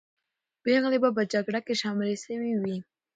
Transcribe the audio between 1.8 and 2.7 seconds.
شاملې سوې